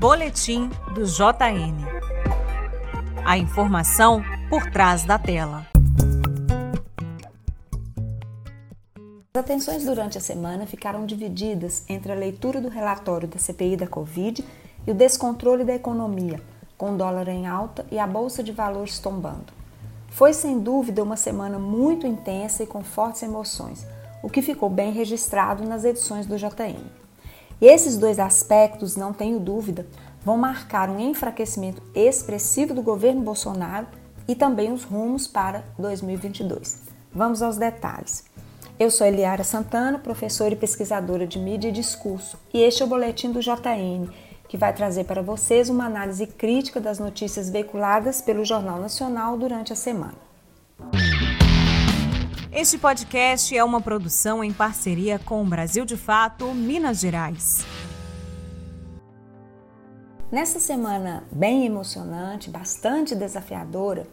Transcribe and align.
Boletim 0.00 0.70
do 0.94 1.04
JN. 1.04 1.76
A 3.22 3.36
informação 3.36 4.22
por 4.48 4.70
trás 4.70 5.04
da 5.04 5.18
tela. 5.18 5.66
As 9.34 9.44
atenções 9.44 9.84
durante 9.84 10.16
a 10.16 10.20
semana 10.22 10.64
ficaram 10.64 11.04
divididas 11.04 11.84
entre 11.86 12.12
a 12.12 12.14
leitura 12.14 12.62
do 12.62 12.70
relatório 12.70 13.28
da 13.28 13.38
CPI 13.38 13.76
da 13.76 13.86
Covid 13.86 14.42
e 14.86 14.90
o 14.90 14.94
descontrole 14.94 15.64
da 15.64 15.74
economia, 15.74 16.40
com 16.78 16.94
o 16.94 16.96
dólar 16.96 17.28
em 17.28 17.46
alta 17.46 17.84
e 17.90 17.98
a 17.98 18.06
bolsa 18.06 18.42
de 18.42 18.52
valores 18.52 18.98
tombando. 18.98 19.52
Foi 20.08 20.32
sem 20.32 20.58
dúvida 20.60 21.02
uma 21.02 21.16
semana 21.16 21.58
muito 21.58 22.06
intensa 22.06 22.62
e 22.62 22.66
com 22.66 22.82
fortes 22.82 23.22
emoções, 23.22 23.86
o 24.22 24.30
que 24.30 24.40
ficou 24.40 24.70
bem 24.70 24.92
registrado 24.92 25.62
nas 25.62 25.84
edições 25.84 26.24
do 26.24 26.38
JN. 26.38 27.00
E 27.60 27.66
esses 27.66 27.98
dois 27.98 28.18
aspectos, 28.18 28.96
não 28.96 29.12
tenho 29.12 29.38
dúvida, 29.38 29.86
vão 30.24 30.38
marcar 30.38 30.88
um 30.88 30.98
enfraquecimento 30.98 31.82
expressivo 31.94 32.72
do 32.72 32.82
governo 32.82 33.20
Bolsonaro 33.20 33.86
e 34.26 34.34
também 34.34 34.72
os 34.72 34.84
rumos 34.84 35.26
para 35.26 35.64
2022. 35.78 36.80
Vamos 37.12 37.42
aos 37.42 37.58
detalhes. 37.58 38.24
Eu 38.78 38.90
sou 38.90 39.06
Eliara 39.06 39.44
Santana, 39.44 39.98
professora 39.98 40.54
e 40.54 40.56
pesquisadora 40.56 41.26
de 41.26 41.38
mídia 41.38 41.68
e 41.68 41.72
discurso, 41.72 42.38
e 42.54 42.62
este 42.62 42.82
é 42.82 42.86
o 42.86 42.88
boletim 42.88 43.30
do 43.30 43.40
JN, 43.40 44.08
que 44.48 44.56
vai 44.56 44.72
trazer 44.72 45.04
para 45.04 45.20
vocês 45.20 45.68
uma 45.68 45.84
análise 45.84 46.26
crítica 46.26 46.80
das 46.80 46.98
notícias 46.98 47.50
veiculadas 47.50 48.22
pelo 48.22 48.44
Jornal 48.44 48.80
Nacional 48.80 49.36
durante 49.36 49.72
a 49.72 49.76
semana. 49.76 50.29
Este 52.52 52.76
podcast 52.76 53.56
é 53.56 53.62
uma 53.62 53.80
produção 53.80 54.42
em 54.42 54.52
parceria 54.52 55.20
com 55.20 55.40
o 55.40 55.44
Brasil 55.44 55.84
de 55.84 55.96
Fato, 55.96 56.52
Minas 56.52 56.98
Gerais. 56.98 57.64
Nessa 60.32 60.58
semana 60.58 61.22
bem 61.30 61.64
emocionante, 61.64 62.50
bastante 62.50 63.14
desafiadora, 63.14 64.04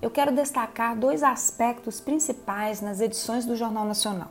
eu 0.00 0.10
quero 0.10 0.34
destacar 0.34 0.96
dois 0.96 1.22
aspectos 1.22 2.00
principais 2.00 2.80
nas 2.80 3.02
edições 3.02 3.44
do 3.44 3.54
Jornal 3.54 3.84
Nacional. 3.84 4.30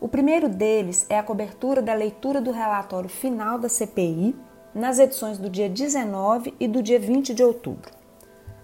O 0.00 0.08
primeiro 0.08 0.48
deles 0.48 1.04
é 1.10 1.18
a 1.18 1.22
cobertura 1.22 1.82
da 1.82 1.92
leitura 1.92 2.40
do 2.40 2.52
relatório 2.52 3.10
final 3.10 3.58
da 3.58 3.68
CPI 3.68 4.34
nas 4.74 4.98
edições 4.98 5.36
do 5.36 5.50
dia 5.50 5.68
19 5.68 6.54
e 6.58 6.66
do 6.66 6.82
dia 6.82 6.98
20 6.98 7.34
de 7.34 7.42
outubro. 7.42 7.98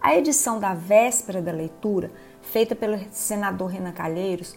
A 0.01 0.15
edição 0.17 0.61
da 0.61 0.75
véspera 0.75 1.41
da 1.41 1.51
leitura, 1.51 2.11
feita 2.45 2.75
pelo 2.75 2.99
senador 3.11 3.71
Renan 3.71 3.93
Calheiros, 3.93 4.55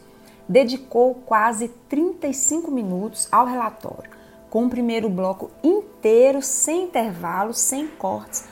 dedicou 0.47 1.15
quase 1.25 1.69
35 1.89 2.69
minutos 2.69 3.27
ao 3.31 3.45
relatório, 3.45 4.11
com 4.49 4.65
o 4.65 4.69
primeiro 4.69 5.09
bloco 5.09 5.51
inteiro, 5.63 6.41
sem 6.41 6.83
intervalos, 6.83 7.59
sem 7.59 7.87
cortes, 7.87 8.45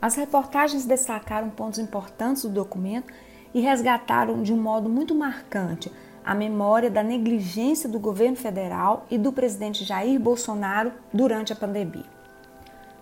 as 0.00 0.14
reportagens 0.14 0.86
destacaram 0.86 1.50
pontos 1.50 1.78
importantes 1.78 2.42
do 2.42 2.48
documento 2.48 3.12
e 3.52 3.60
resgataram 3.60 4.42
de 4.42 4.52
um 4.52 4.56
modo 4.56 4.88
muito 4.88 5.14
marcante 5.14 5.92
a 6.24 6.34
memória 6.34 6.90
da 6.90 7.02
negligência 7.02 7.88
do 7.88 7.98
governo 7.98 8.36
federal 8.36 9.04
e 9.10 9.18
do 9.18 9.32
presidente 9.32 9.84
Jair 9.84 10.18
Bolsonaro 10.18 10.92
durante 11.12 11.52
a 11.52 11.56
pandemia. 11.56 12.04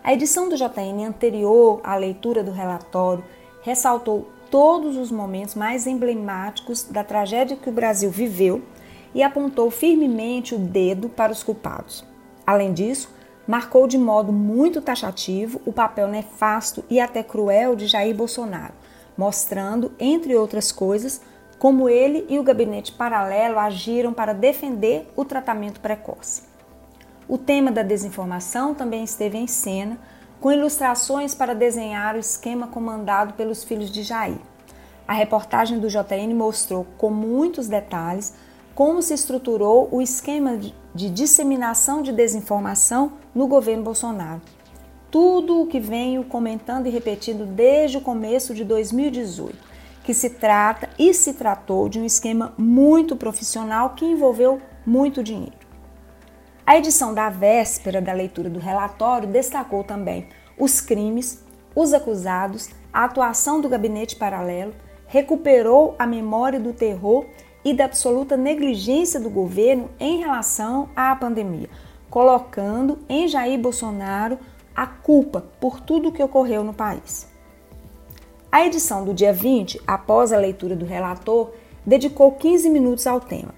A 0.02 0.12
edição 0.12 0.48
do 0.48 0.56
JN 0.56 1.06
anterior 1.06 1.80
à 1.84 1.94
leitura 1.94 2.42
do 2.42 2.50
relatório 2.50 3.24
ressaltou 3.62 4.28
todos 4.50 4.96
os 4.96 5.10
momentos 5.10 5.54
mais 5.54 5.86
emblemáticos 5.86 6.84
da 6.84 7.04
tragédia 7.04 7.56
que 7.56 7.68
o 7.68 7.72
Brasil 7.72 8.10
viveu 8.10 8.62
e 9.14 9.22
apontou 9.22 9.70
firmemente 9.70 10.54
o 10.54 10.58
dedo 10.58 11.08
para 11.08 11.32
os 11.32 11.42
culpados. 11.42 12.04
Além 12.46 12.72
disso, 12.72 13.10
marcou 13.46 13.86
de 13.86 13.96
modo 13.96 14.32
muito 14.32 14.82
taxativo 14.82 15.60
o 15.64 15.72
papel 15.72 16.08
nefasto 16.08 16.84
e 16.90 17.00
até 17.00 17.22
cruel 17.22 17.74
de 17.74 17.86
Jair 17.86 18.14
Bolsonaro, 18.14 18.74
mostrando, 19.16 19.92
entre 19.98 20.36
outras 20.36 20.70
coisas, 20.70 21.20
como 21.58 21.88
ele 21.88 22.24
e 22.28 22.38
o 22.38 22.42
gabinete 22.42 22.92
paralelo 22.92 23.58
agiram 23.58 24.12
para 24.12 24.32
defender 24.32 25.10
o 25.16 25.24
tratamento 25.24 25.80
precoce. 25.80 26.42
O 27.28 27.36
tema 27.36 27.70
da 27.70 27.82
desinformação 27.82 28.74
também 28.74 29.04
esteve 29.04 29.36
em 29.36 29.46
cena, 29.46 29.98
com 30.40 30.52
ilustrações 30.52 31.34
para 31.34 31.54
desenhar 31.54 32.14
o 32.14 32.18
esquema 32.18 32.68
comandado 32.68 33.34
pelos 33.34 33.64
filhos 33.64 33.90
de 33.90 34.02
Jair. 34.02 34.38
A 35.06 35.12
reportagem 35.12 35.78
do 35.78 35.88
JN 35.88 36.34
mostrou 36.34 36.86
com 36.96 37.10
muitos 37.10 37.66
detalhes 37.66 38.34
como 38.74 39.02
se 39.02 39.14
estruturou 39.14 39.88
o 39.90 40.00
esquema 40.00 40.56
de 40.94 41.10
disseminação 41.10 42.02
de 42.02 42.12
desinformação 42.12 43.14
no 43.34 43.48
governo 43.48 43.82
Bolsonaro. 43.82 44.40
Tudo 45.10 45.62
o 45.62 45.66
que 45.66 45.80
venho 45.80 46.22
comentando 46.22 46.86
e 46.86 46.90
repetindo 46.90 47.44
desde 47.44 47.96
o 47.96 48.00
começo 48.00 48.54
de 48.54 48.62
2018, 48.62 49.56
que 50.04 50.14
se 50.14 50.30
trata 50.30 50.88
e 50.98 51.12
se 51.12 51.32
tratou 51.32 51.88
de 51.88 51.98
um 51.98 52.04
esquema 52.04 52.52
muito 52.56 53.16
profissional 53.16 53.90
que 53.90 54.04
envolveu 54.04 54.60
muito 54.86 55.22
dinheiro. 55.22 55.57
A 56.68 56.76
edição 56.76 57.14
da 57.14 57.30
véspera 57.30 57.98
da 57.98 58.12
leitura 58.12 58.50
do 58.50 58.58
relatório 58.58 59.26
destacou 59.26 59.82
também 59.82 60.28
os 60.58 60.82
crimes, 60.82 61.42
os 61.74 61.94
acusados, 61.94 62.68
a 62.92 63.04
atuação 63.04 63.58
do 63.58 63.70
gabinete 63.70 64.16
paralelo, 64.16 64.74
recuperou 65.06 65.96
a 65.98 66.06
memória 66.06 66.60
do 66.60 66.74
terror 66.74 67.24
e 67.64 67.72
da 67.72 67.86
absoluta 67.86 68.36
negligência 68.36 69.18
do 69.18 69.30
governo 69.30 69.88
em 69.98 70.18
relação 70.18 70.90
à 70.94 71.16
pandemia, 71.16 71.70
colocando 72.10 72.98
em 73.08 73.26
Jair 73.26 73.58
Bolsonaro 73.58 74.38
a 74.76 74.86
culpa 74.86 75.46
por 75.58 75.80
tudo 75.80 76.10
o 76.10 76.12
que 76.12 76.22
ocorreu 76.22 76.62
no 76.62 76.74
país. 76.74 77.26
A 78.52 78.66
edição 78.66 79.06
do 79.06 79.14
dia 79.14 79.32
20, 79.32 79.80
após 79.86 80.34
a 80.34 80.36
leitura 80.36 80.76
do 80.76 80.84
relator, 80.84 81.50
dedicou 81.86 82.32
15 82.32 82.68
minutos 82.68 83.06
ao 83.06 83.22
tema. 83.22 83.57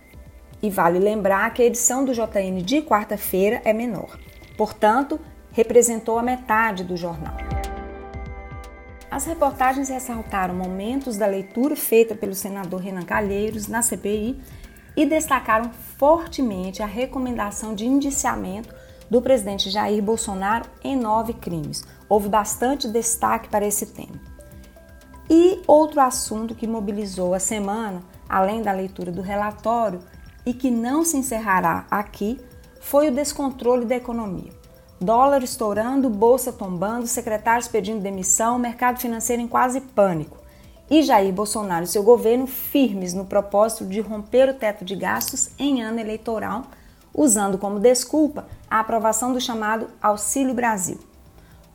E 0.62 0.68
vale 0.68 0.98
lembrar 0.98 1.52
que 1.54 1.62
a 1.62 1.64
edição 1.64 2.04
do 2.04 2.12
JN 2.12 2.62
de 2.62 2.82
quarta-feira 2.82 3.62
é 3.64 3.72
menor, 3.72 4.18
portanto, 4.56 5.18
representou 5.50 6.18
a 6.18 6.22
metade 6.22 6.84
do 6.84 6.96
jornal. 6.96 7.36
As 9.10 9.26
reportagens 9.26 9.88
ressaltaram 9.88 10.54
momentos 10.54 11.16
da 11.16 11.26
leitura 11.26 11.74
feita 11.74 12.14
pelo 12.14 12.34
senador 12.34 12.80
Renan 12.80 13.02
Calheiros 13.02 13.66
na 13.66 13.82
CPI 13.82 14.40
e 14.96 15.04
destacaram 15.04 15.70
fortemente 15.98 16.82
a 16.82 16.86
recomendação 16.86 17.74
de 17.74 17.86
indiciamento 17.86 18.72
do 19.10 19.20
presidente 19.20 19.68
Jair 19.68 20.00
Bolsonaro 20.00 20.66
em 20.84 20.96
nove 20.96 21.32
crimes. 21.32 21.84
Houve 22.08 22.28
bastante 22.28 22.86
destaque 22.86 23.48
para 23.48 23.66
esse 23.66 23.86
tema. 23.86 24.20
E 25.28 25.60
outro 25.66 26.00
assunto 26.00 26.54
que 26.54 26.66
mobilizou 26.66 27.34
a 27.34 27.40
semana, 27.40 28.02
além 28.28 28.62
da 28.62 28.72
leitura 28.72 29.10
do 29.10 29.22
relatório 29.22 30.00
e 30.44 30.54
que 30.54 30.70
não 30.70 31.04
se 31.04 31.16
encerrará 31.16 31.86
aqui, 31.90 32.40
foi 32.80 33.08
o 33.08 33.14
descontrole 33.14 33.84
da 33.84 33.96
economia. 33.96 34.52
Dólar 35.00 35.42
estourando, 35.42 36.10
bolsa 36.10 36.52
tombando, 36.52 37.06
secretários 37.06 37.68
pedindo 37.68 38.00
demissão, 38.00 38.58
mercado 38.58 39.00
financeiro 39.00 39.42
em 39.42 39.48
quase 39.48 39.80
pânico. 39.80 40.38
E 40.90 41.02
Jair 41.02 41.32
Bolsonaro 41.32 41.84
e 41.84 41.88
seu 41.88 42.02
governo 42.02 42.46
firmes 42.46 43.14
no 43.14 43.24
propósito 43.24 43.86
de 43.86 44.00
romper 44.00 44.48
o 44.48 44.54
teto 44.54 44.84
de 44.84 44.96
gastos 44.96 45.50
em 45.58 45.82
ano 45.82 46.00
eleitoral, 46.00 46.64
usando 47.14 47.58
como 47.58 47.78
desculpa 47.78 48.46
a 48.68 48.80
aprovação 48.80 49.32
do 49.32 49.40
chamado 49.40 49.88
Auxílio 50.02 50.52
Brasil. 50.54 50.98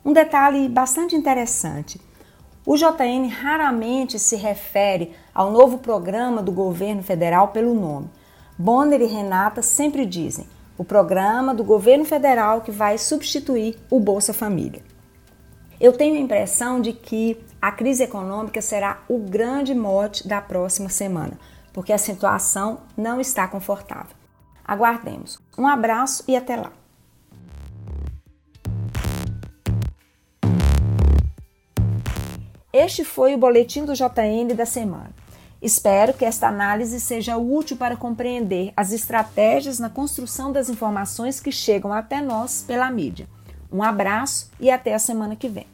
Um 0.04 0.12
detalhe 0.12 0.68
bastante 0.68 1.16
interessante: 1.16 2.00
o 2.64 2.76
JN 2.76 3.28
raramente 3.28 4.18
se 4.18 4.36
refere 4.36 5.14
ao 5.34 5.50
novo 5.50 5.78
programa 5.78 6.42
do 6.42 6.52
governo 6.52 7.02
federal 7.02 7.48
pelo 7.48 7.74
nome. 7.74 8.10
Bonner 8.58 9.02
e 9.02 9.06
Renata 9.06 9.60
sempre 9.60 10.06
dizem 10.06 10.46
o 10.78 10.84
programa 10.84 11.54
do 11.54 11.62
governo 11.62 12.06
federal 12.06 12.62
que 12.62 12.70
vai 12.70 12.96
substituir 12.96 13.76
o 13.90 14.00
Bolsa 14.00 14.32
Família. 14.32 14.80
Eu 15.78 15.92
tenho 15.92 16.14
a 16.16 16.20
impressão 16.20 16.80
de 16.80 16.94
que 16.94 17.38
a 17.60 17.70
crise 17.70 18.02
econômica 18.02 18.62
será 18.62 19.02
o 19.08 19.18
grande 19.18 19.74
mote 19.74 20.26
da 20.26 20.40
próxima 20.40 20.88
semana, 20.88 21.38
porque 21.70 21.92
a 21.92 21.98
situação 21.98 22.80
não 22.96 23.20
está 23.20 23.46
confortável. 23.46 24.16
Aguardemos. 24.64 25.38
Um 25.58 25.66
abraço 25.66 26.24
e 26.26 26.34
até 26.34 26.56
lá. 26.56 26.72
Este 32.72 33.04
foi 33.04 33.34
o 33.34 33.38
boletim 33.38 33.84
do 33.84 33.92
JN 33.92 34.54
da 34.56 34.64
semana. 34.64 35.25
Espero 35.60 36.14
que 36.14 36.24
esta 36.24 36.48
análise 36.48 37.00
seja 37.00 37.36
útil 37.36 37.76
para 37.76 37.96
compreender 37.96 38.72
as 38.76 38.92
estratégias 38.92 39.78
na 39.78 39.88
construção 39.88 40.52
das 40.52 40.68
informações 40.68 41.40
que 41.40 41.50
chegam 41.50 41.92
até 41.92 42.20
nós 42.20 42.64
pela 42.66 42.90
mídia. 42.90 43.28
Um 43.72 43.82
abraço 43.82 44.50
e 44.60 44.70
até 44.70 44.94
a 44.94 44.98
semana 44.98 45.34
que 45.34 45.48
vem. 45.48 45.66